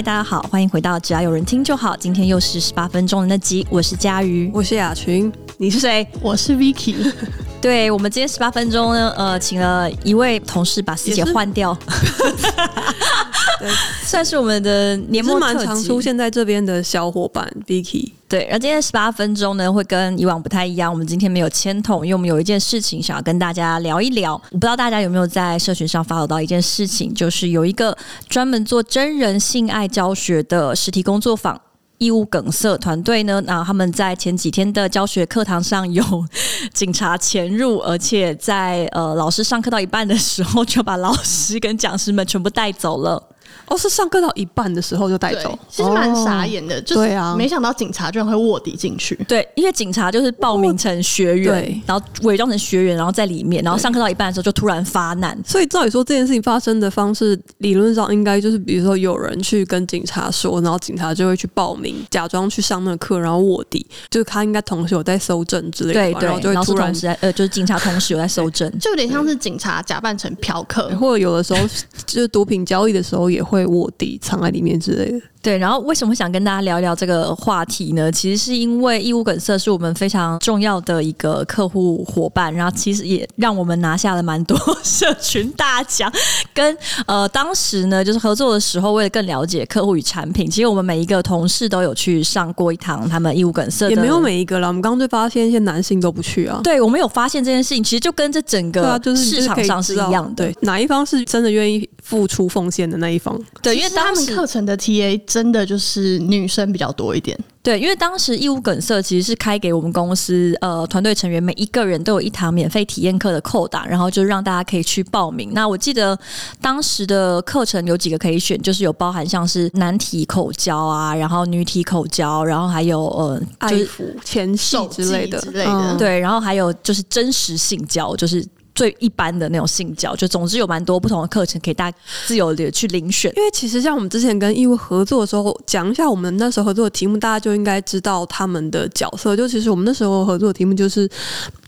[0.00, 1.94] 嗨，大家好，欢迎回到只要有人听就好。
[1.94, 6.08] 今天又是十八分钟的那集，我是佳瑜，我是雅群，你是谁？
[6.22, 7.12] 我是 Vicky。
[7.60, 12.32] 对，我们今天十八分钟呢，呃，请了一位同事把师姐换掉，对，
[14.04, 18.12] 算是我们的年末常出现在这边的小伙伴 Vicky。
[18.28, 20.92] 对，而今天十八分钟呢，会跟以往不太一样。
[20.92, 24.34] 我们今天没有签筒，因为我们有一件事情想要跟大家聊一聊。
[24.34, 27.96] 我不知道大家有没有在社群上 follow 到一件事情，就是有一个
[28.28, 31.60] 专门做真人性爱教学的实体工作坊。
[31.98, 36.02] 义务梗塞团队呢，那他们在前几天的教学课堂上有
[36.72, 43.22] 警察潜入，而且在呃老师上课到一半的时候，就把老师跟讲师们全部带走了。
[43.66, 46.80] 哦，是上课到一半的时候就带走，其实蛮傻眼的。
[46.82, 49.14] 就是对啊，没想到警察居然会卧底进去。
[49.28, 55.38] 对，因为警察就是报名成学员，然后伪装成学员，然后在里面，然后上课到一半的时候就突然发难。
[55.46, 66.00] 所以照理说，这件事情发生的方式，理论上应该就是，比如说有人去跟警察说，然后警察就会去报名，假装去上那个课，然后卧底，就是他应该同时有在搜证之类的。
[66.00, 71.60] 对对，然后就会突然在呃，就是警察同时有在搜证， 就有点像是警察假扮成嫖客，或者有的时候
[72.06, 75.20] 就是毒品交易的时候也会卧底藏在里面之类的。
[75.42, 78.12] 对，然后为什么想跟大家聊一聊这个话题呢？
[78.12, 86.12] 其实是因为义乌梗塞是我们非常重要的一个客户伙伴，然后其实也让我们拿下了蛮多 社群大奖。
[86.52, 93.94] 跟呃，当时呢，就是合作的时候，为了更了解客户与产品，其实我们每一个同事都有去上过一堂他们义乌梗塞的。
[93.94, 96.60] 也没有每一个了，我们刚刚就发现一些男性都不去啊。
[96.62, 100.44] 对，我们有发现这件事情，其实就跟这整个就是市场上是一样的。
[100.44, 103.40] 对，哪一方是真的愿意付出奉献的那一方？
[103.62, 106.18] 对，因为他们课程的 TA 真的就是。
[106.30, 115.50] 女生比较多一点，对，因为当时义务梗塞其实是开给我们公司呃团队成员每一个人都有一堂免费体验课的扣打，然后就让大家可以去报名。
[115.52, 116.16] 那我记得
[116.60, 128.46] 当时的课程有几个可以选，就是有包含像是男体口交啊，然后女体口交，然后还有呃 爱抚、前戏之类的之类的，对，然后还有就是真实性交，就是。
[128.80, 133.30] 最一般的那种性教，就总之有蛮多不同的课程可以大家自由的去遴选。
[133.36, 139.36] 因为其实像我们之前跟义务合作的时候，讲一下我们那时候合作的题目，大家就应该知道他们的角色。
[139.36, 141.06] 就其实我们那时候合作的题目就是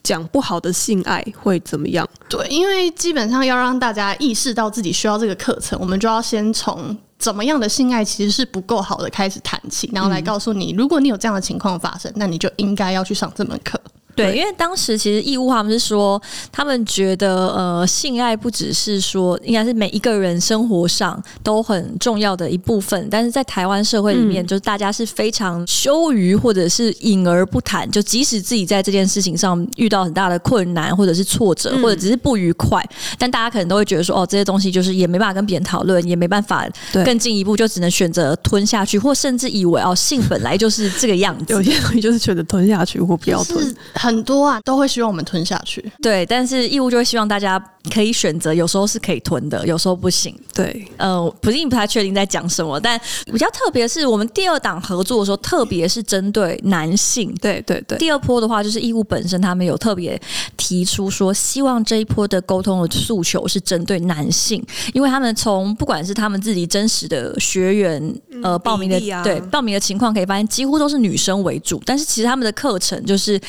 [0.03, 2.09] 讲不好的性爱会怎么样。
[2.31, 13.79] 对，因为基本上要让大家意识到自己需要这个课程，我们就要先从怎么样的性爱其实是不够好的开始谈起，然后来告诉你，如果你有这样的情况发生，那你就应该要去上这门课。
[14.15, 32.85] 对，因为当时其实义务他们是说，他们觉得呃，性爱不只是说，应该是每一个人生活上都很重要的一部分，但是在台湾社会里面，就是大家是非常羞于或者是隐而不谈，就即使自己在这件事情上遇到很大的困难，或者是挫折，或者只是不愉快，
[33.19, 36.69] 但大家可能都会觉得说，哦，这些东西就是也没办法跟别人讨论，也没办法
[37.05, 43.75] 更进一步，就只能选择吞下去，或甚至以为哦，性本来就是这个样子，有些东西就是选择吞下去或不要吞。
[44.03, 45.93] 很多啊，都会希望我们吞下去。
[46.03, 47.57] 对，但是义务就会希望大家
[47.95, 50.37] 可以选择，有时候是可以吞的，有时候不行。
[50.53, 57.33] 对，呃，不是不太确定在讲什么，但比较特别是我们第二档合作的时候，特别是针对男性。
[57.41, 57.97] 对对对。
[57.99, 60.21] 第二波的话，就是义务本身他们有特别
[60.57, 64.61] 提出说，希望这一波的沟通的诉求是针对男性，
[64.93, 73.41] 因为他们从不管是他们自己真实的学员呃报名的、啊、对报名的情况，可以发现几乎都是女生为主，但是其实他们的课程就是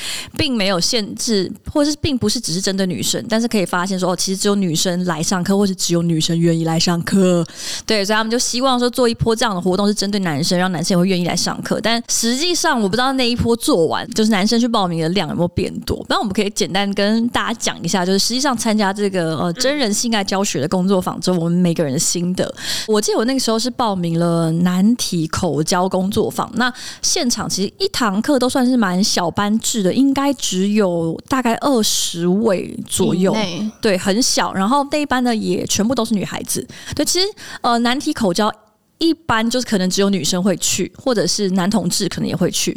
[0.44, 0.74] 并没有。
[0.84, 7.42] 限制，或者是并不是只是针对女生，但是可以发现说，哦，其实只有女生来上课，或是只有女生愿意来上课。
[7.86, 11.80] 对，所以他们就希望说做一波这样的活动，是针对男生，让男生也会愿意来上课。
[11.82, 16.06] 但实际上，我不知道那一波做完，就是男生去报名的量有没有变多。
[16.10, 22.54] 那我们可以简单跟大家讲一下，就是实际上参加这个呃真人性爱教学的工作坊之后，我们每个人的心得。
[22.88, 31.20] 我记得我那个时候是报名了男体口交工作坊，那现场其实一堂课都算是蛮小班制的，应该只有。
[31.28, 33.36] 大概二十位左右，
[33.82, 34.54] 对，很小。
[34.54, 36.66] 然后那一班呢，也全部都是女孩子。
[36.96, 37.26] 对，其实
[37.62, 38.52] 呃，难题口交
[39.04, 42.76] 一般就是可能只有女生会去，或者是男同志可能也会去，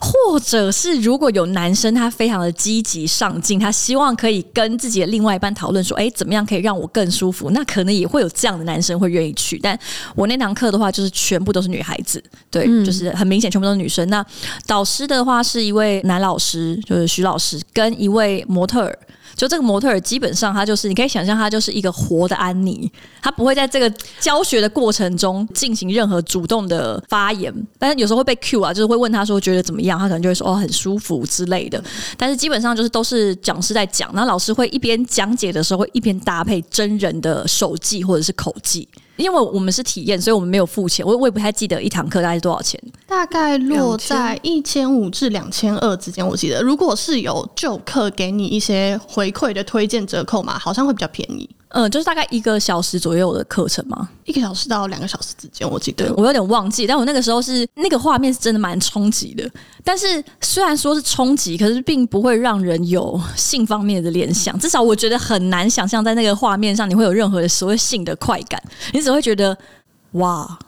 [0.00, 7.50] 或者是如果有男生他非常的积极上进，他希望可以跟自己的另外一半讨论说，哎，怎么样可以让我更舒服？
[7.50, 9.58] 那可能也会有这样的男生会愿意去。
[9.58, 9.78] 但
[10.14, 14.08] 我那堂课的话，就是全部都是女孩子，对，嗯、就是很明显全部都是女生。
[14.08, 14.24] 那
[14.66, 18.98] 导师的话是一位男老师，就是徐老师，跟一位模特儿。
[19.34, 22.90] 就这个模特儿，基本上他就是，你可以想象他就是一个活的安妮，
[23.20, 23.90] 他不会在这个
[24.20, 31.82] 教学的过程中进行任何主动的发言，但是有时候会被 cue 啊，就是会问他说觉得怎么样，他可能就会说哦很舒服之类的，
[32.16, 38.88] 但是基本上就是都是讲师在讲，那老师会一边讲解的时候会一边搭配真人的手记或者是口记。
[39.16, 41.04] 因为我们是体验，所以我们没有付钱。
[41.06, 46.26] 我我也不太记得一堂课大概是多少钱，大概落在一千五至两千二之间。
[46.26, 51.48] 我记得，如果是有旧课给你一些回馈的推荐折扣嘛，好像会比较便宜。
[51.74, 56.86] 嗯，就是大概一个小时左右的课程嘛，一个小时到两个小时之间，我记得我有点忘记。
[56.86, 59.50] 但我那个时候是那个画面是真的蛮冲击的，
[59.82, 64.56] 但是虽然说是冲击，可是并不会让人有性方面的联想。
[64.60, 68.62] 至少我觉得很难想象在那个画面上你会有任何的所谓性的快感，
[68.92, 69.58] 你只会觉得
[70.12, 70.58] 哇。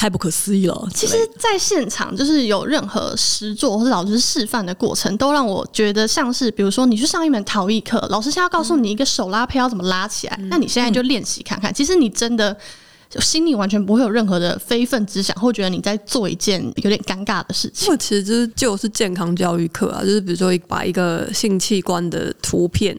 [0.00, 0.88] 太不可思议了！
[0.94, 11.74] 其实，在现场就是有任何实作或者老师示范的过程，都让我觉得像是，比如说你去上一门陶艺课，老师现在要告诉你一个手拉胚要怎么拉起来，嗯、那你现在就练习看看。
[11.74, 12.56] 其实你真的
[13.20, 17.92] 心里完全不会有任何的非分之想，或觉得你在做一件有点尴尬的事情。
[17.92, 22.98] 我其实就是就是健康教育课啊，就是比如说把一个性器官的图片。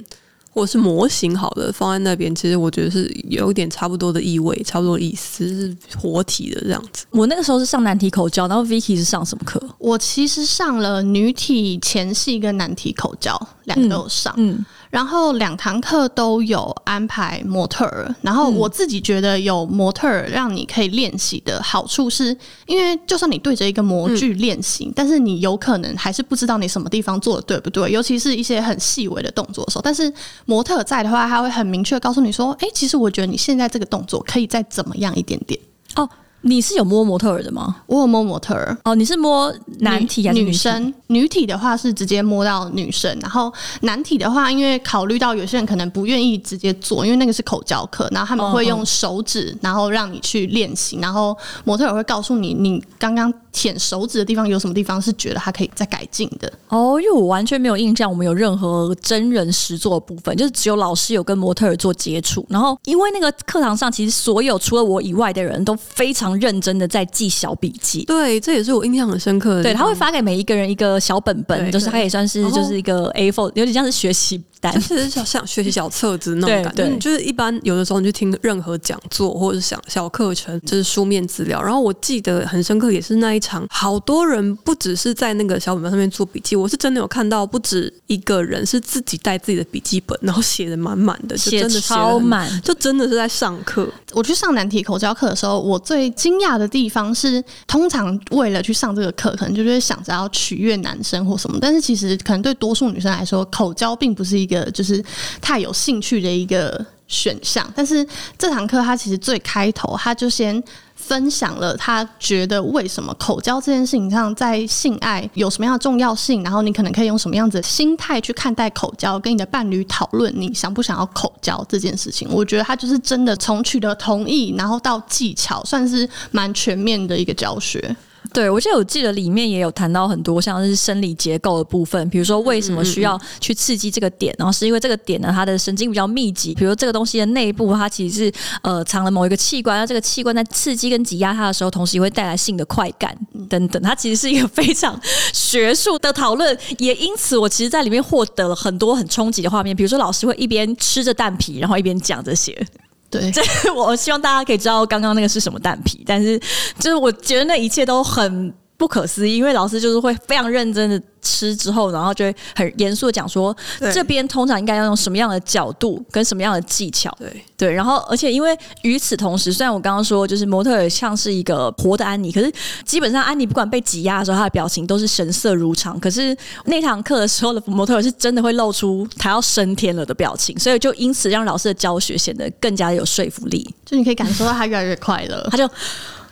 [0.54, 7.06] 或是模型好的放在那边，其实我觉得是有一点差不多的意味，差不多的意思是活体的这样子。
[7.12, 9.62] 我那个时候是上男体口交，然后 Vicky 是上什么课？
[9.78, 14.34] 我其实上了女体前戏跟男体口交，两个都有上。
[14.38, 14.56] 嗯。
[14.56, 29.82] 嗯然后两堂课都有安排模特儿，然后我自己觉得有模特儿让你可以练习的好处是，因为就算你对着一个模具练习，嗯、但是你有可能还是不知道你什么地方做的对不对，尤其是一些很细微的动作的时候。
[29.82, 30.14] 但是
[30.46, 35.58] 模特儿在的话，他会很明确告诉你说：“哎，其实我觉得你现在这个动作可以再怎么样一点点。”
[35.96, 36.08] 哦。
[36.44, 37.84] 你是有摸模特儿的吗？
[37.86, 38.96] 我有摸模特儿哦。
[38.96, 40.92] 你是摸男体还是女，女生？
[41.12, 56.52] 女体的话是直接摸到女生，然后男体的话，因为考虑到有些人可能不愿意直接做，因为那个是口交课，然后他们会用手指，然后让你去练习，然后模特儿会告诉你，你刚刚舔手指的地方有什么地方是觉得它可以再改进的。
[56.70, 69.64] 哦，因为我完全没有印象，我们有任何真人实做的部分，就是只有老师有跟模特儿做接触，然后因为那个课堂上其实所有除了我以外的人都非常认真的在记小笔记，对，这也是我印象很深刻的。
[69.64, 74.42] 对，他会发给每一个人一个小本本，就是它也算是就是一个 A4，有点像是学习。
[74.74, 81.62] 就是像像学习小册子那种感觉，就是一般有的时候你去听任何讲座或者是小小课程，就是书面资料。
[81.62, 93.90] 然后我记得很深刻，也是那一场，好多人不只是在那个小本本上面做笔记，我是真的有看到不止一个人是自己带自己的笔记本，然后写的满满的，就真的超满，就真的是在上课。
[94.14, 105.04] 我去上难题口交课的时候，我最惊讶的地方是，通常为了去上这个课，可能就会想着要取悦男生或什么，但是其实可能对多数女生来说，口交并不是一个一个就是
[105.42, 107.66] 太有兴趣的一个选项。
[107.76, 108.06] 但是
[108.38, 110.62] 这堂课他其实最开头，他就先
[110.96, 122.28] 分享了他觉得为什么口交这件事情上在性爱有什么样的重要性，然后你可能可以用什么样子的心态去看待口交，跟你的伴侣讨论你想不想要口交这件事情。
[122.32, 127.96] 我觉得他就是真的从取得同意，然后到技巧，算是蛮全面的一个教学。
[128.34, 143.14] 对，我记得我记得里面也有谈到很多像是生理结构的部分，比如说为什么需要去刺激这个点，然后是因为这个点呢，它的神经比较密集，比如这个东西的内部它其实是呃藏了某一个器官，那这个器官在刺激跟挤压它的时候，同时也会带来性的快感
[143.50, 144.98] 等等，它其实是一个非常
[145.34, 152.66] 学术的讨论，也因此我其实在里面获得了很多很冲击的画面，比如说老师会一边吃着蛋皮，然后一边讲这些。
[153.12, 153.42] 对， 这
[153.76, 156.40] 我希望大家可以知道刚刚那个是什么蛋皮，但是
[156.80, 163.56] 就是我觉得那一切都很不可思议，因为老师就是会非常认真的吃之后，然后就会很严肃的讲说，
[163.94, 167.16] 这边通常应该要用什么样的角度跟什么样的技巧。
[167.20, 172.52] 对对，然后而且因为与此同时，虽然我刚刚说就是模特儿像是一个活的安妮，可是
[172.84, 176.00] 基本上安妮不管被挤压的时候，她的表情都是神色如常。
[176.00, 176.36] 可是
[176.66, 183.70] 那堂课的时候的模特儿是真的会露出她要升天了的表情，所以就因此让老师的教学显得更加有说服力。
[183.86, 185.70] 就你可以感受到她越来越快乐，她就。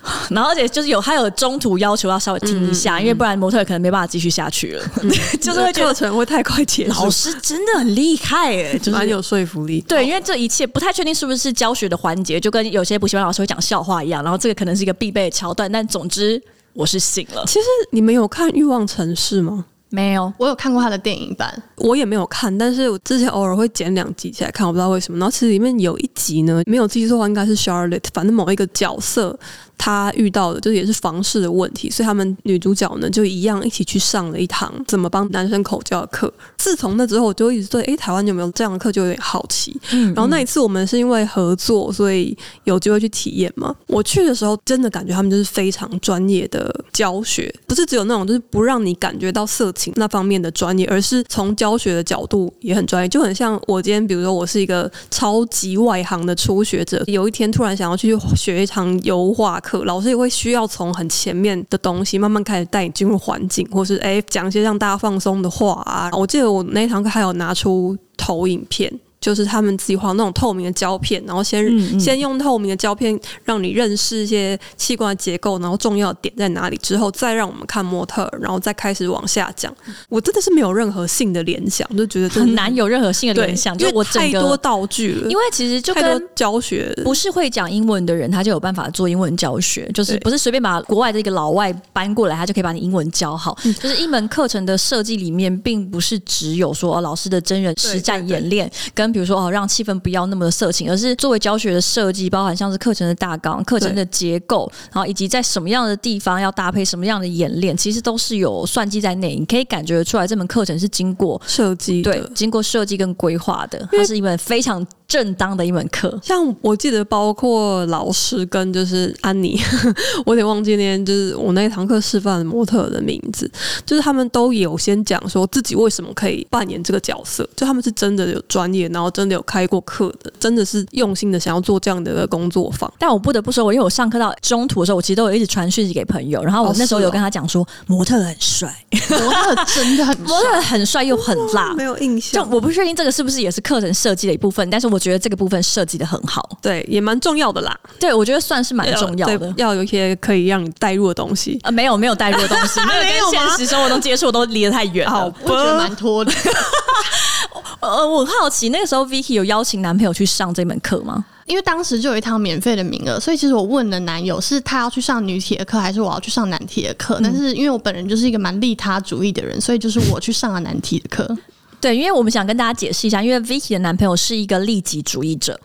[0.30, 4.82] 然后，而且就是有，他有中途要求要稍微停一下，嗯、因为不然模特可能没办法继续下去了。
[5.02, 6.92] 嗯、 就是会课程会太快结束。
[7.04, 9.80] 老师真的很厉害哎，就是蛮有说服力。
[9.86, 14.22] 对，因为这一切不太确定是不是教学的环节，就跟有些补习班老师会讲笑话一样。
[14.22, 16.42] 然后这个可能是一个必备的桥段，但总之
[16.72, 17.44] 我是信了。
[17.46, 19.66] 其实你们有看《欲望城市》吗？
[19.92, 25.18] 没有，我有看过他的电影版，我也没有看，但是我之前偶尔会剪两集起来看，我不知道为什么。
[25.18, 29.36] 然后其实里面有一集呢，没有记错的话，应该是 Charlotte，反正某一个角色
[29.80, 36.30] 她遇到的，就是也是房事的问题，所以他们女主角呢就一样一起去上了一堂怎么帮男生口交的课。
[36.58, 39.74] 自从那之后，我就一直对哎台湾有没有这样的课就有点好奇。
[39.92, 43.74] 嗯，然后那一次我们是因为合作，所以有机会去体验嘛。
[43.86, 66.10] 我去的时候真的感觉他们就是非常专业的教学，不是只有那种就是不让你感觉到色情那方面的专业，而是从教学的角度也很专业，就很像我今天比如说我是一个超级外行的初学者，有一天突然想要去学一场油画课，老师也会需要从很前面的东西慢慢开始带你进入环境，或是哎讲一些让大家放松的话啊。
[66.12, 68.92] 我记得我那一堂课还有拿出投影片。
[69.20, 79.70] 就是他们自己画那种透明的胶片，然后先嗯嗯先用透明的胶片让你认识一些器官的结构，然后重要点在哪里，之后再让我们看模特，然后再开始往下讲。
[80.08, 85.28] 我真的是没有任何性的联想，就觉得很难有任何性的联想，就我太多道具了。
[85.28, 93.54] 因为其实就跟教学不是会讲英文的人，他就有办法做英文教学，就是不是随便把国外的一个老外搬过来，他就可以把你英文教好。
[93.78, 99.09] 就是一门课程的设计里面，并不是只有说老师的真人实战演练跟。
[99.12, 109.36] 比如说哦，让气氛不要那么的色情，而是作为教学的设计，包含像是课程的大纲、课程的结构，然后以及在什么样的地方要搭配什么样的演练，其实都是有算计在内。
[109.36, 114.86] 你可以感觉出来，这门课程是经过设计，对，经过设计跟规划的，它是一门非常。
[115.10, 119.60] 正当的一门课，像我记得，包括老师跟就是安妮，
[120.24, 123.50] 我有点忘记那天就是我那一堂课示范模特的名字，
[123.84, 132.92] 就是他们都有先讲说自己为什么可以扮演这个角色，就他们是真的有专业，然后真的有开过课的，真的是用心的想要做这样的一个工作坊。
[132.98, 138.72] 但我不得不说，我因为我上课到中途的时候，我其实都有一直传讯息给朋友，然后我那时候有跟他讲说，模特很帅，
[139.08, 142.44] 模特真的很帅， 模特很帅又很辣，没有印象。
[142.44, 145.70] 就我不确定这个是不是也是课程设计的一部分，但是我觉得这个部分是。
[145.70, 147.78] 设计的很好，对，也蛮重要的啦。
[148.00, 151.56] 对，我觉得算是蛮重要的，要有一些可以让你带入的东西。
[151.62, 156.32] 呃，没有，没有带入的东西， 没有跟现实生活中接触都离得太远了，好，我觉得蛮脱的。
[157.80, 161.24] 呃，我很好奇，那个时候 Vicky 有邀请男朋友去上这门课吗？
[161.46, 167.16] 因为当时就有一堂免费的名额，所以其实我问了男友，是他要去上女体的课，还是我要去上男体的课？
[167.18, 171.36] 嗯、但是因为我本人就是一个蛮利他主义的人，所以就是我去上了男体的课。
[171.80, 175.58] 对，因为我们想跟大家解释一下，因为 Vicky 的男朋友是一个利己主义者。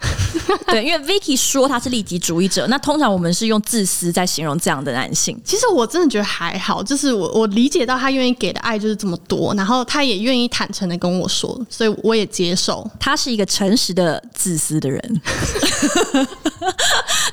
[0.68, 5.40] 对，因为 Vicky 说他是利己主义者，那通常我们是用自私在形容这样的男性。
[5.44, 12.90] 其实我真的觉得还好，就是我我理解到他愿意给的爱就是这么多，然后他也愿意坦诚的跟我说，所以我也接受。
[13.00, 15.02] 他是一个诚实的自私的人。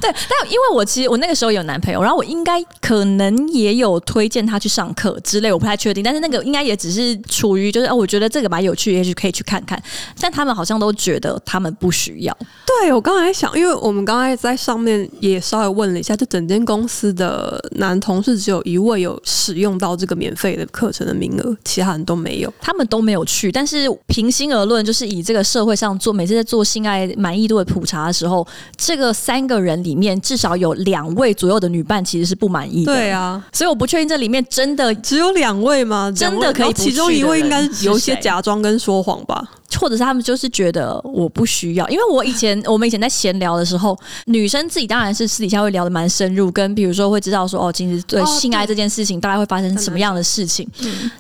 [0.01, 6.03] 对，但因为我其实我那个时候有男朋友，然后我应该可能也有推荐他去上课之类，我不太确定。
[6.03, 9.81] 但是那个应该也只是处于就是哦，我觉得这个吧有趣，也许可以去看看。
[10.21, 12.37] 但他们好像都觉得他们不需要。
[12.67, 23.51] 对，我刚才想，因为我们刚才在上面也稍微问了一下，就整间公司的男同事只有一位有使用到这个免费的课程的名额，其他人都没有，他们都没有去。
[23.51, 32.93] 但是平心而论，就是以这个社会上做每次在做性爱满意度的普查的时候，这个三个人里面至少有两位左右的女伴其实是不满意的。
[32.93, 36.13] 对啊，所以我不确定这里面真的只有两位吗？
[36.15, 36.73] 真的可以？
[36.73, 39.45] 其中一位应该有一些假装跟说谎吧。
[39.81, 50.69] 或者是他们就是觉得我不需要，因为我以前 我们以前在闲聊的时候，女生自己当然是私底下会聊得蛮深入，跟比如说会知道说哦，其实对性爱这件事情大概会发生什么样的事情，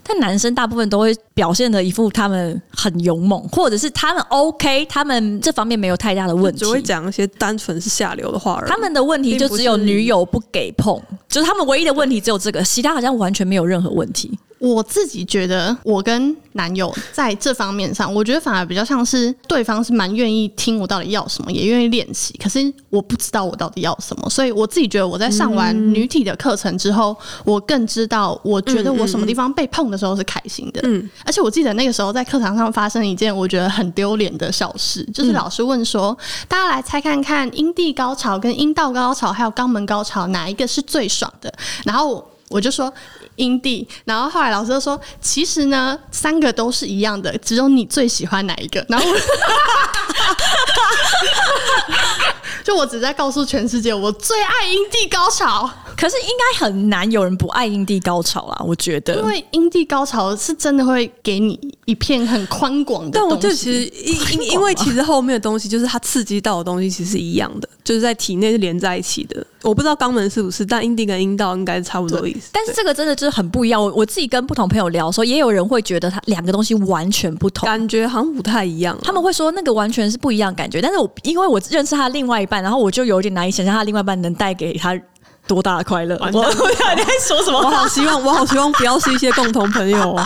[0.04, 8.70] 但男生大部分都会表现的一副他们很勇猛，或者是他们 OK，他们这方面没有太大的问题，只会讲一些单纯是下流的话而已。
[8.70, 14.38] 他们的问题就只有女友不给碰，就是他们唯一的问题只有这个，其他好像完全没有任何问题。
[14.62, 22.32] 我自己觉得，我跟男友在这方面上，我觉得反而比较像是对方是蛮愿意听我到底要什么，也愿意练习。
[22.40, 30.80] 可是我不知道我到底要什么，所以我自己觉得我在上完女体的课程之后，我更知道，我觉得我什么地方被碰的时候是开心的。
[30.84, 36.16] 嗯，而且我记得那个时候在课堂上发生一件我觉得很丢脸的小事，就是老师问说，
[36.46, 41.52] 大家来猜看看阴蒂高潮跟阴道高潮还有肛门高潮哪一个是最爽的？
[41.84, 42.92] 然后我就说。
[43.36, 48.84] 阴蒂，然后后来老师就说，其实呢，三个都是一样的，只有你最喜欢哪一个？
[48.90, 49.16] 然后我，
[52.64, 55.70] 就我只在告诉全世界，我最爱阴蒂高潮。
[55.96, 63.10] 可是应该很难有人不爱阴蒂高潮啦，我觉得，因为阴蒂高潮是真的会给你一片很宽广的。
[63.12, 69.46] 但我这其实因因因为其实后面的东西就是它刺激到的东西其实是一样的，就是在体内是连在一起的。
[69.62, 72.48] 我不知道肛门是不是，但阴蒂跟阴道应该是差不多意思。
[72.52, 73.80] 但是这个真的就是很不一样。
[73.80, 78.98] 我我自己跟不同朋友聊的时候，也有人会觉得它两个东西完全不同，感觉好像不太一样。
[79.04, 80.80] 他们会说那个完全是不一样感觉。
[80.80, 84.98] 但是我因为我认识他另外一半，然后我就有点难以想象他另外一半能带给他。
[85.44, 86.16] 多大的快乐？
[86.32, 87.58] 我我你在说什么？
[87.58, 90.24] 我好希望，我好希望不要是一些共同朋友哦。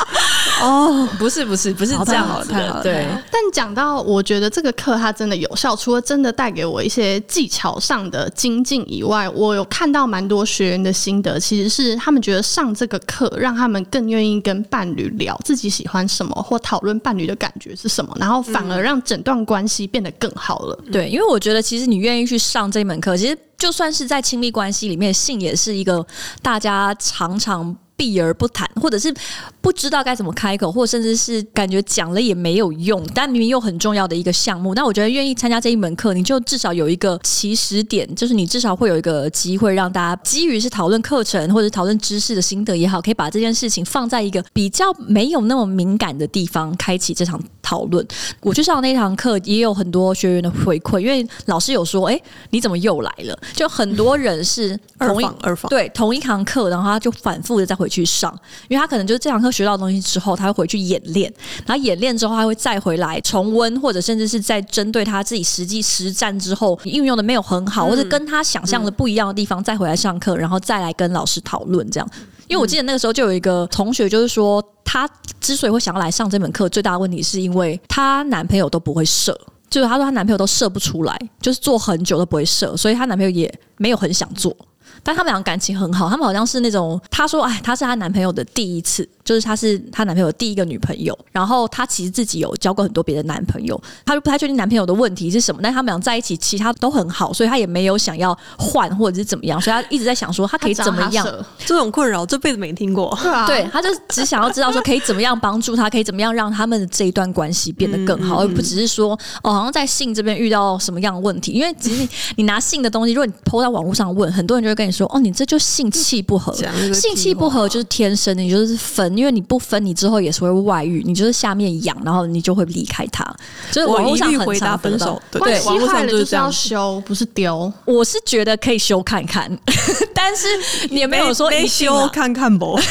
[0.62, 2.82] 哦，不是不是不是这样，太好了太好了。
[2.82, 20.78] 对，但讲到我觉得这个课它真的有效，除了真的带给我一些技巧上的精进以外，我有看到蛮多学员的心得，其实是他们觉得上这个课让他们更愿意跟伴侣聊自己喜欢什么，或讨论伴侣的感觉是什么，然后反而让整段关系变得更好了。
[20.86, 26.04] 嗯、对，因为我觉得其实你愿意去上这门课，其实就算是在亲密关系里面，性也是一个
[26.42, 27.76] 大家常常。
[27.96, 29.12] 避而不谈，或者是
[29.60, 34.74] 不知道该怎么开口，或甚至是感觉讲了也没有用，但明明又很重要的一个项目。
[34.74, 48.06] 那我觉得愿意参加这一门课，你就至少有一个起始点，就是你至少会有一个机会让大家基于是讨论课程或者讨论知识的心得也好，可以把这件事情放在一个比较没有那么敏感的地方开启这场讨论。
[48.42, 57.85] 我去上那堂课，也有很多学员的回馈，因为老师有说：“哎，你怎么又来了？”就很多人是同一二访二访对同一堂课，然后他就反复的在回。
[57.86, 58.36] 回去上，
[58.68, 61.32] 因为他可能就是这堂课学到的东西之后，他会回去演练，
[61.64, 72.10] 然后演练之后，他会再回来重温，或者甚至是在针对他自己实际实战之后运用的没有很好，或者跟他想象的不一样的地方，再回来上课，然后再来跟老师讨论这样。
[72.48, 75.08] 因为我记得那个时候就有一个同学，就是说他
[75.40, 79.38] 之所以会想要来上这门课，最大的问题是因为她男朋友都不会射，
[79.68, 84.56] 就是她说她男朋友都射不出来，就是做很久都不会射，所以她男朋友也没有很想做。
[85.02, 89.08] 但他们俩感情很好，他们好像是那种，她说，哎，她是她男朋友的第一次。
[89.26, 101.26] 就是她是她男朋友第一个女朋友，然后她其实自己有交过很多别的男朋友，她就不太确定男朋友的问题是什么，但他们俩在一起，其他都很好，所以她也没有想要换或者是怎么样，所以她一直在想说她可以怎么样。
[101.58, 116.54] 这种困扰这辈子没听过，对啊，对，她就只想要知道说可以怎么样帮助他，可以怎么样让他们的这一段关系变得更好， 而不只是说哦，好像在性这边遇到什么样的问题，因为其实你，拿性的东西，如果你抛到网络上问，很多人就会跟你说哦，你这就性气不合，
[116.94, 119.96] 性气不合就是天生的，你就是分，因为你不分你。
[119.96, 123.24] 之后也是会外遇，你就是下面痒，然后你就会离开他。
[123.72, 127.72] 就是网络上很常得分手，对，关系坏了就是要修，不是丢。
[127.86, 129.50] 我是觉得可以修看看，
[130.12, 130.46] 但是
[130.90, 132.78] 你也没有说没修看看不。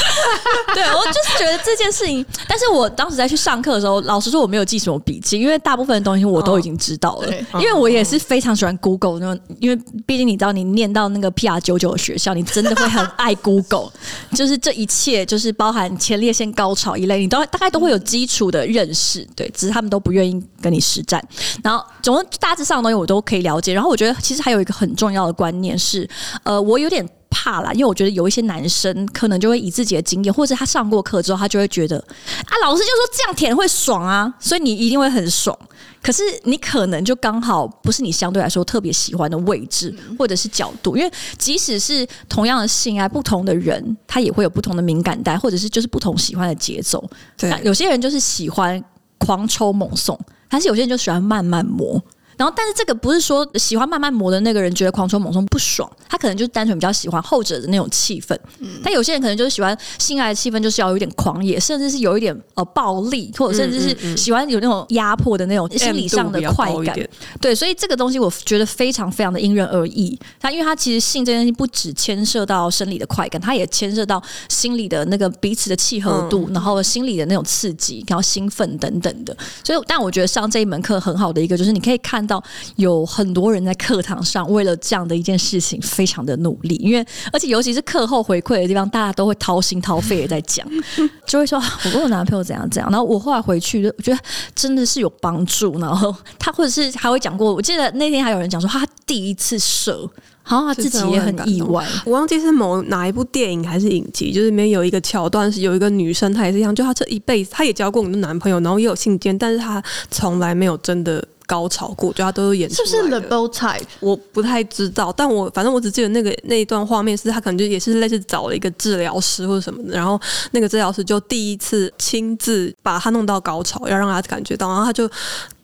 [0.74, 7.32] 对，我就是觉得这件事情，但是我当时在去上课的时候，老实说我没有记什么笔记，因为大部分的东西我都已经知道了。
[7.54, 9.76] 因为我也是非常喜欢 Google 那种，因为
[10.06, 13.90] 毕竟你知道，你念到那个 PR 九九的学校，你真的会很爱 Google，
[14.34, 19.26] 就是这一切就是包含前列腺高潮一类，你都大概都会有基础的认识。
[19.34, 21.22] 对，只是他们都不愿意跟你实战。
[21.62, 23.72] 然后，总之大致上的东西我都可以了解。
[23.72, 26.08] 然后，我觉得其实还有一个很重要的观念是，
[26.44, 27.08] 呃，我有点。
[27.30, 35.56] 怕啦，因为我觉得有一些男生可能就会以自己的经验，或者他上过课之后，他就会觉得啊，老师就说这样舔会爽啊，所以你一定会很爽。
[36.02, 47.02] 可是你可能就刚好不是你相对来说特别喜欢的位置或者是角度，因为即使是同样的性爱，不同的人他也会有不同的敏感带，或者是就是不同喜欢的节奏。
[47.36, 48.82] 对，有些人就是喜欢
[49.18, 52.02] 狂抽猛送，但是有些人就喜欢慢慢磨。
[52.40, 58.34] 然后，但是这个不是说喜欢慢慢磨的那个人觉得狂冲猛冲不爽，他可能就是单纯比较喜欢后者的那种气氛。
[58.60, 66.98] 嗯，但有些人可能就是喜欢性爱的气氛，就是要有点狂野，甚至是有一点呃暴力，或者甚至是喜欢有那种压迫的那种心理上的快感。
[67.42, 70.18] 对，所以这个东西我觉得非常非常的因人而异。
[70.40, 79.36] 他因为他其实性这件事情不只牵涉到生理的快感，他也牵涉到心理的那个彼此的契合度，然后心理的那种刺激，然后兴奋等等的。
[79.62, 82.26] 所以，但我觉得上这一门课很好的一个就是你可以看。
[82.30, 82.42] 到
[82.76, 90.64] 有很多人在课堂上为了这样的一件事情非常的努力，因为而且尤其是课后回馈的地方，大家都会掏心掏肺的在讲，
[91.26, 92.88] 就会说我跟我男朋友怎样怎样。
[92.90, 94.18] 然后我后来回去，我觉得
[94.54, 95.76] 真的是有帮助。
[95.80, 100.08] 然后他或者是还会讲过，我记得那天还有人讲说他第一次射，
[100.44, 101.84] 然后他自己也很意外。
[102.04, 111.24] 我忘记是某哪一部电影还是影集，就是里面有一个桥段是有一个女生，她也是一样，就她这一辈子，她也交过我们的男朋友，然后也有性经验，但是她从来没有真的。
[111.50, 112.88] 高潮过，就他都有演出来。
[112.88, 113.82] 是不是 The Bow Type？
[113.98, 120.20] 我不太知道，但我反正我只记得那个那一段画面是他可能就也是类似找了一个治疗师或者什么的，然后
[120.52, 125.10] 那个治疗师就第一次亲自把他弄到高潮，要让他感觉到，然后他就。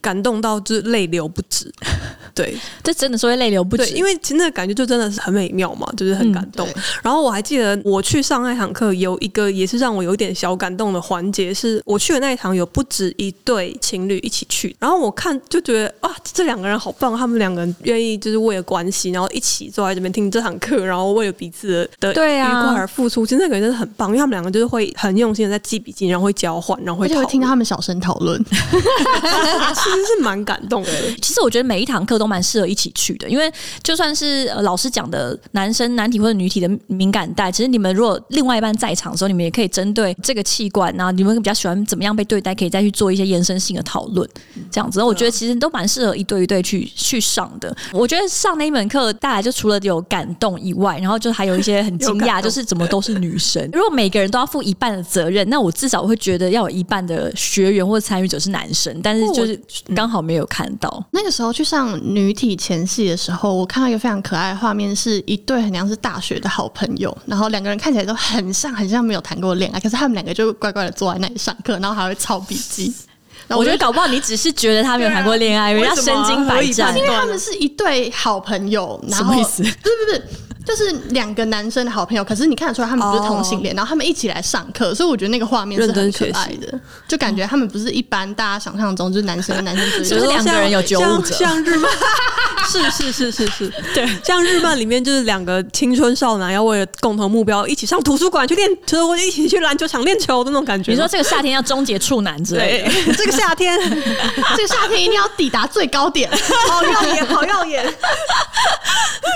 [0.01, 1.73] 感动到就是泪流不止，
[2.35, 6.67] 对，这真的是会泪流不止，因为其实那个感觉就真的是很美妙嘛，就是很感动。
[6.69, 28.37] 嗯、然后我还记得我去上那堂课，有一个也是让我有点小感动的环节，是我去的那一堂有不止一对情侣一起去，然后我看就觉得啊，这两个人好棒，他们两个人愿意就是为了关系，然后一起坐在这边听这堂课，然后为了彼此的愉快而付出，其实那个人真的很棒，因为他们两个就是会很用心的在记笔记，然后会交换，然后会，听他们小声讨论。
[29.87, 30.91] 实是蛮感动的。
[31.21, 33.51] 其实我觉得每一堂课都蛮适合一起去的，因为
[33.83, 44.29] 就算是呃老师讲的男生男体或者女体的敏感带，其实你们如果另外一半在场的时候，你们也可以针对这个器官，然后你们比较喜欢怎么样被对待，可以再去做一些延伸性的讨论，
[44.71, 45.03] 这样子。
[45.03, 47.75] 我觉得其实都蛮适合一对一对去去上的。
[47.93, 53.63] 我觉得上那一门课，大家就除了有感动以外，然后就还有一些很惊讶， 就是怎么都是女生。
[53.73, 59.61] 如果每个人都要负一半的责任，那我至少会觉得要有一半的学员或参与者是男生，但是就是
[59.95, 60.89] 刚好没有看到。
[60.99, 72.93] 嗯、那个时候去上女体前戏的时候，我看到一个非常可爱的画面，是一对很像是大学的好朋友，然后两个人看起来都很像，很像没有谈过恋爱，可是他们两个就乖乖的坐在那里上课，然后还会抄笔记。
[73.49, 79.01] 我觉得搞不好你只是觉得他没有谈过恋爱，人家身经百战，因为他们是一对好朋友。
[79.07, 79.63] 然后什么意思？
[79.63, 80.25] 不是不是。
[80.67, 91.91] 就是两个男生的好朋友，可是你看得出来他们不是同性恋，然后他们一起来上课，所以我觉得那个画面是很可爱的，就感觉他们不是一般大家想象中就是男生跟男生之间， 就是两个人有九五折，像日漫，
[92.69, 100.91] 是是是是是，对，像日漫里面就是两个青春少男要为了共同目标一起上图书馆去练，就是我一起去篮球场练球的那种感觉。
[100.91, 103.79] 你说这个夏天要终结处男之类的，这个夏天，
[104.57, 106.29] 这个夏天一定要抵达最高点，
[106.69, 107.87] 好耀眼，好耀眼。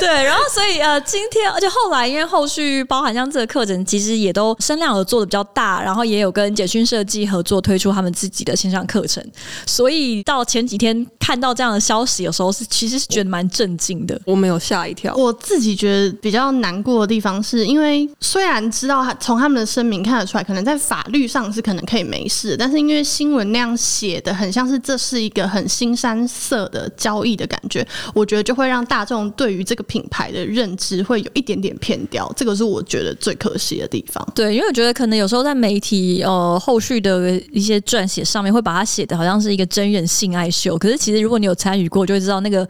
[0.00, 2.00] 对，然后所以呃，今今天而且后来。
[2.10, 9.24] 因为后续包含像这个课程，其实也都声量有做的比较大，然后也有跟简讯设计合作推出他们自己的线上课程，
[9.64, 14.20] 所以到前几天看到这样的消息，有时候是其实是觉得蛮震惊的。
[14.24, 32.00] 我没有吓一跳，我自己觉得比较难过的地方是，因为虽然知道他从他们的声明看得出来，可能在法律上是可能可以没事，但是因为新闻那样写的很像是这是一个很腥膻色的交易的感觉，我觉得就会让大众对于这个品牌的认知会有一点点偏。
[32.10, 34.26] 掉，这个是我觉得最可惜的地方。
[34.34, 40.78] 对，因为我觉得可能有时候在媒体呃后续的一些撰写上面，会把它写的好像是一个真人性爱秀。
[40.78, 42.66] 可是其实如果你有参与过，就会知道那个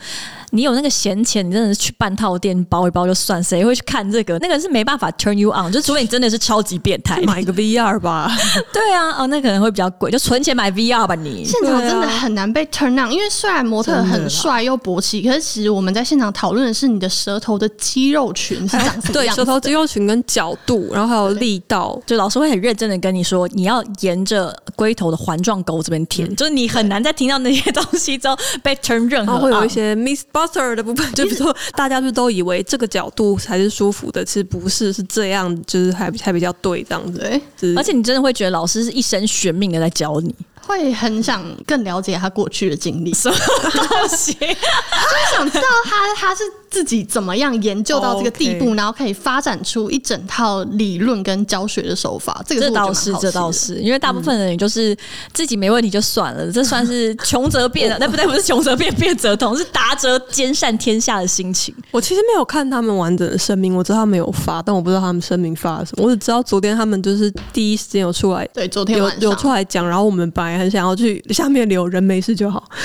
[0.50, 4.36] 你有那个闲钱，你真的是去半套店包一包就算，谁会去看这个？
[4.40, 8.30] 那个是没办法 turn you on，就除非你真的是超级变态，买个 VR 吧。
[8.72, 11.44] 对啊，哦，那可能会比较贵，就存钱买 VR 吧你。
[11.44, 19.12] 现场真的很难被 turn on，因为虽然模特很帅又勃起，可是其实我们在现场讨论的是你的舌头的肌肉群是 长什么样。
[19.12, 29.40] 对，舌头肌肉群跟角度，然后还有力道， 就老师会很认真的跟你说，你要沿着龟头的环状沟这边填，嗯、就是你很难再听到那些 东西之后被 turn 任何。
[29.40, 37.18] 会有一些 Miss Buster 的部分，就比如说大家就都以为这个角度才是舒服的，其实不是，是这样，就是还还比较对这样子。
[37.58, 40.34] 对，而且你真的会觉得老师是一生悬命的在教你。
[40.70, 44.32] 会很想更了解他过去的经历，什么东西？
[44.38, 52.40] 就是想知道他他是自己怎么样研究到这个地步.然后可以发展出一整套理论跟教学的手法。
[52.46, 54.96] 这个这倒是，这倒是，因为大部分人就是
[55.32, 61.74] 自己没问题就算了，嗯、这算是穷则变，那不对，不是穷则变，变则通，是达则兼善天下的心情。
[61.90, 66.04] 我其实没有看他们完整的声明，我知道他们有发，但我不知道他们声明发了什么。
[66.04, 70.59] 我只知道昨天他们就是第一时间有出来，对，昨天有有出来讲，然后我们本来。
[70.60, 72.62] 很想要去下面留人没事就好，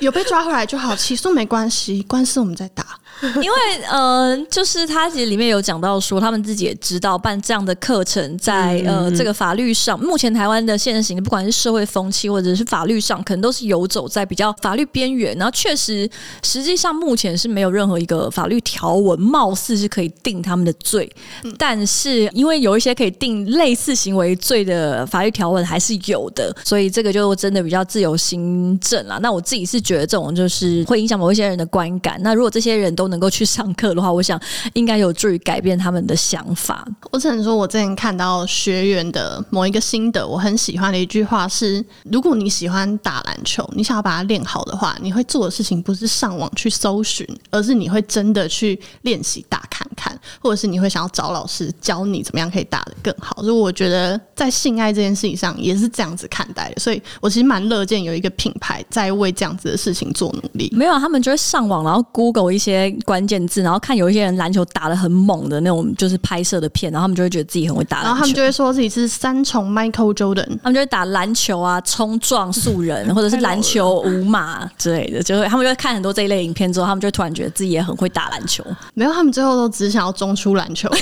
[0.00, 2.84] 有被抓回来就好，起诉没关系，官司我们再打。
[3.42, 3.56] 因为
[3.90, 15.36] 呃，就是他其实里面有讲到说，他们自己也知道办这样的课程在呃这个法律上，目前台湾的现行，不管是社会风气或者是法律上，可能都是游走在比较法律边缘。
[15.36, 16.08] 然后确实，
[16.42, 21.10] 实际上目前是没有任何一个法律条文，貌似是可以定他们的罪。
[21.58, 29.18] 但是因为有一些可以定类似行为罪的法律条文还是有的，所以这个就真的比较自由心证啦。
[29.20, 32.20] 那我自己是觉得这种就是会影响某一些人的观感。
[32.22, 34.40] 那如果这些人都能够去上课的话，我想
[34.74, 36.86] 应该有助于改变他们的想法。
[37.10, 50.07] 我只能说，我之前看到学员的某一个心得，我很喜欢的一句话是：如果你喜欢打篮球，你想要把它练好的话，你会做的事情不是上网去搜寻，而是你会真的去练习打看看，
[50.40, 53.42] 或者是你会想要找老师教你怎么样可以打得更好。
[53.42, 56.80] 所以我觉得在性爱这件事情上也是这样子看待的。
[56.80, 60.72] 所以我其实蛮乐见有一个品牌在为这样子的事情做努力。
[60.74, 62.88] 没有，他们就会上网，然后 Google 一些。
[63.04, 78.64] 关键字，然后看有一些人篮球打得很猛的那种，就是拍摄的片，然后他们就会觉得自己很会打篮球，然后他们就会说自己是三重 Michael Jordan，他们就会打篮球啊、冲撞素人，或者是篮球五马之类的，就会他们就会看很多这一类影片之后，他们就会突然觉得自己也很会打篮球。
[78.94, 80.88] 没有，他们最后都只想要中出篮球。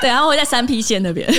[0.00, 1.28] 对，然后会在三 P 线那边。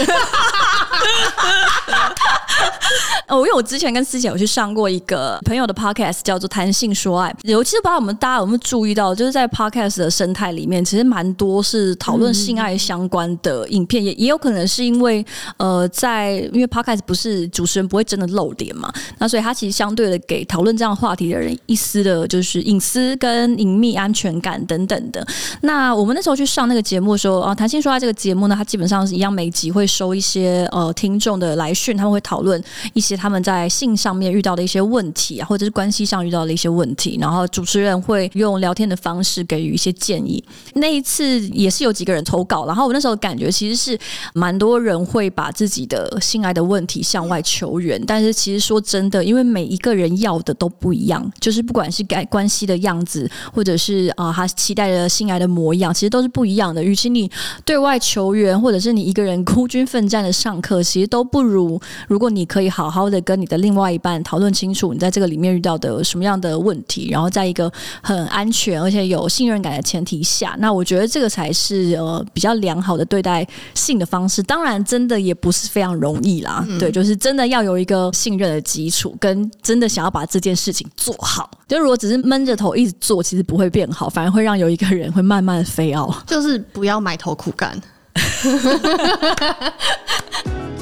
[3.28, 7.30] 哦，因为我之前跟思姐有去上过一个朋友的 podcast，叫做《谈性说爱》。
[7.42, 15.26] 尤其是不知道我们大家有没有注意到，就是在 podcast 的生态里面，其实蛮多是讨论性爱相关的影片，也也有可能是因为
[15.58, 25.26] 呃，在因为 podcast 不是主持人不会真的露脸嘛，那所以他其实相对的给讨论这样话题的人一丝的就是隐私跟隐秘安全感等等的。
[25.62, 32.62] 那我们那时候去上那个节目的时候啊，《谈性说他》这个节目呢，它基本上是一样，每集会收一些呃听众的来讯，他们会讨论
[32.94, 40.44] 一些他们在性上面遇到的一些问题啊，或者是关系上遇到的一些问题，然后主持人会用聊天的方式给予一些建议。
[40.76, 43.98] 那一次也是有几个人投稿，然后我那时候感觉其实是
[44.34, 56.84] 蛮多人会把自己的性爱的问题向外求援，但是其实说真的，因为每一个人要的都不一样，就是不管是改关系的样子，或者是啊他期待的性爱的模样，其实都是不一样的。
[56.84, 57.30] 与其你
[57.64, 74.42] 对外求援，或者是你一个人孤军奋战的上课，其实都不如如果你可以好好的跟你的另外一半讨论清楚，你在这个里面遇到的什么样的问题，然后在一个很安全而且有信任感的前提下，那我觉得这个才是呃比较良好的对待性的方式。
[74.44, 81.50] 当然，真的也不是非常容易啦，嗯、对，就是真的要有一个信任的基础，跟真的想要把这件事情做好。
[81.68, 86.16] 就如果只是闷着头一直做，其实不会变好，反而会让有一个人会慢慢飞傲。
[86.28, 87.76] 就是不要埋头苦干。